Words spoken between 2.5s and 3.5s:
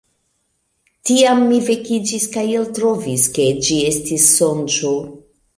eltrovis, ke